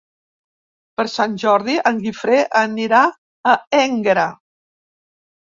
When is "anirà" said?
2.63-3.03